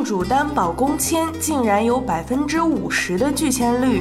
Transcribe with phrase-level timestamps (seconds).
[0.00, 4.00] 雇主担保公签竟然有百分之五十的拒签率，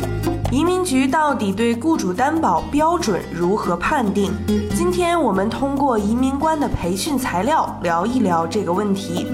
[0.50, 4.32] 移民局到底对雇主担保标准如何判定？
[4.74, 9.28] 今天我们通过移民官的培训材料聊一聊这个问题。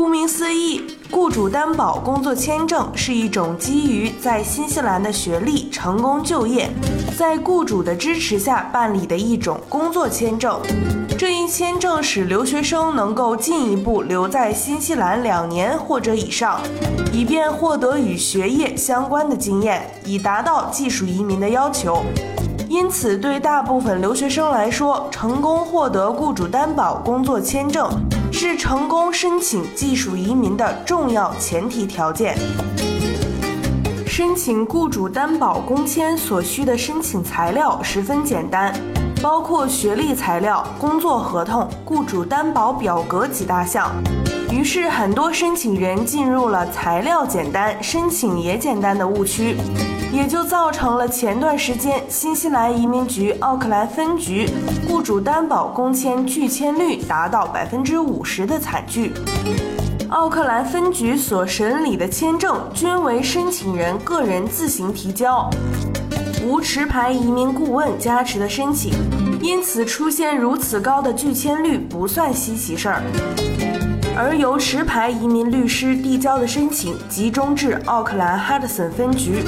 [0.00, 6.70] 顾名思义，雇主担保工作签证是一种基于在新西兰的学历成功就业，
[7.18, 10.58] 在雇主的支持下办理的一种工作签证。
[11.18, 16.62] 这一签证使留学生能够进一步留在新西兰两年或者以上，
[17.12, 22.02] 以便获得与学业相关的经验，以达到技术移民的要求。
[22.70, 27.86] 因此，对大部分留学生来说，成功获得雇主担保工作签证
[28.32, 32.36] 是成功申请技术移民的重要前提条件。
[34.06, 38.72] 申请雇主担保工签所需的申请材料十分简单。
[39.22, 43.90] 包括学历材料、工作合同、雇主担保表格几大项，
[44.50, 49.58] 于是很多申请人进入了材料简单、申请也简单的误区，
[50.10, 54.48] 也就造成了前段时间新西兰移民局奥克兰分局
[54.88, 59.12] 雇主担保工签拒签率达到百分之五十的惨剧。
[60.08, 65.48] 奥克兰分局所审理的签证均为申请人个人自行提交。
[66.42, 68.92] 无持牌移民顾问加持的申请，
[69.42, 73.02] 因此出现如此高的拒签率不算稀奇事儿。
[74.16, 79.42] 而由持牌移民律师递交的申请集中至奥克兰哈德森分局，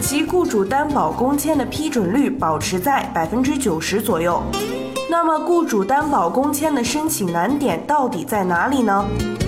[0.00, 4.42] 其雇主担保工签的批准率保持在百分之九十左右。
[5.10, 9.06] 那么，雇主担保工签的申请难点到底在哪里呢？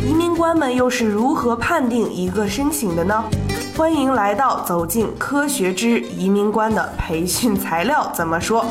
[0.08, 3.24] 移民官们又是如何判定一个申请的呢？
[3.76, 8.64] 欢迎来到走进科学之移民官的培训材料怎么说？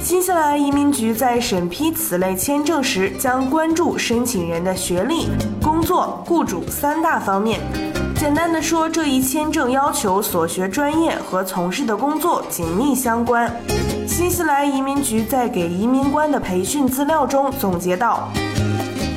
[0.00, 5.28] 新西兰移民局在审批此类签证时，将关注申请人的学历、
[5.62, 7.60] 工作、雇主三大方面。
[8.16, 13.50] 简单的说，这一签证要求所学专业和从事的工作紧密相关。
[14.06, 18.28] 新西兰移民局在给移民官的培训资料中总结到。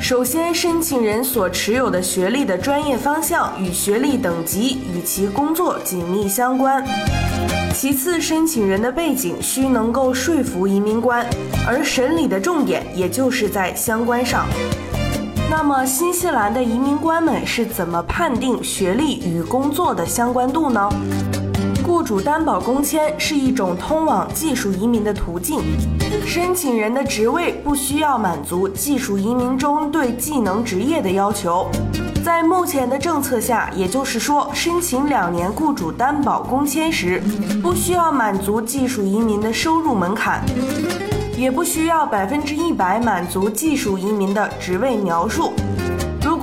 [0.00, 6.84] 首先，申请人所持有的学历的专业方向与学历等级与其工作紧密相关。
[7.74, 11.26] 其次，申请人的背景需能够说服移民官，
[11.66, 14.46] 而审理的重点也就是在相关上。
[15.50, 20.88] 那么，新西兰的移民官们是怎么判定学历与工作的相关度呢？
[22.06, 25.58] 主担保工签是一种通往技术移民的途径，
[26.24, 31.68] 申请人的职位不需要满足技术移民中对技能职业的要求。
[32.24, 37.20] 在目前的政策下，也就是说，申请两年雇主担保工签时，
[37.60, 40.44] 不需要满足技术移民的收入门槛，
[41.36, 45.52] 也不需要百分之一百满足技术移民的职位描述。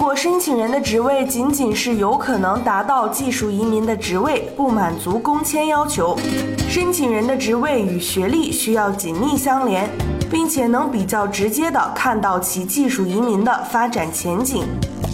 [0.03, 6.19] 如果申请人的职位仅仅是有可能达到技术移民的职位，不满足工签要求，
[6.67, 9.89] 申请人的职位与学历需要紧密相连，
[10.29, 14.65] 并且能比较直接的看到其技术移民的发展前景。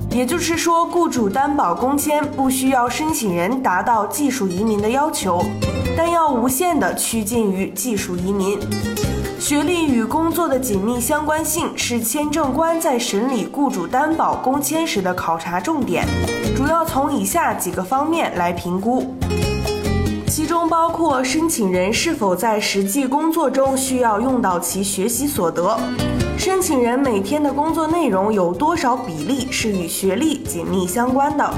[0.09, 5.45] 也就是说，雇主担保工签不需要申请人达到技术移民的要求，
[5.95, 8.57] 但要无限的趋近于技术移民。
[9.39, 16.05] 学历与工作的紧密相关性是签证官在审理雇主担保工签时的考察重点，
[16.57, 19.15] 主要从以下几个方面来评估，
[20.27, 25.79] 其中包括申请人是否在实际工作中需要用到其学习所得，
[26.37, 31.49] 申请人每天的工作内容有多少比例是与学历紧密相关的，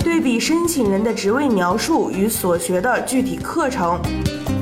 [0.00, 3.98] 对比申请人的职位描述与所学的具体课程。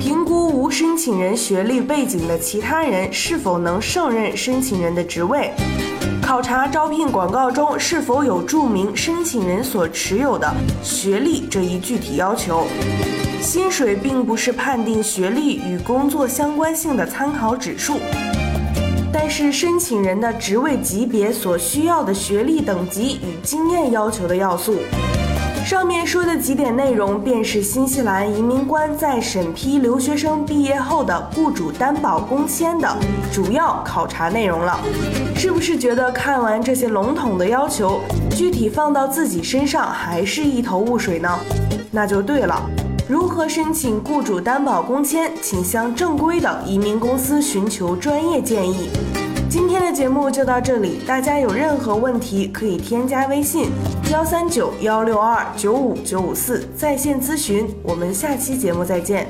[0.03, 5.53] 评估无申请人学历背景的其他人是否能胜任申请人的职位，
[6.21, 10.53] 考察招聘广告中是否有注明申请人所持有的
[10.83, 12.67] 学历这一具体要求。
[13.41, 18.01] 薪水并不是判定学历与工作相关性的参考指数，
[19.13, 24.79] 但是申请人的职位级别所需要的学历等级与经验要求的要素。
[25.73, 32.95] 上面说的几点内容，便是新西兰移民官在审批留学生毕业后的雇主担保工签的
[33.33, 34.79] 主要考察内容了。
[35.35, 38.01] 是不是觉得看完这些笼统的要求，
[38.37, 41.39] 具体放到自己身上还是一头雾水呢？
[41.91, 42.61] 那就对了。
[43.09, 48.91] 如何申请雇主担保工签，请向正规的移民公司寻求专业建议。
[49.53, 53.69] 今天的节目就到这里，大家有任何问题可以添加微信
[54.11, 57.69] 幺三九幺六二九五九五四在线咨询。
[57.83, 59.27] 我们下期节目再见。